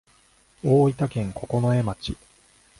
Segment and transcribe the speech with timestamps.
[0.63, 2.17] 大分県九重町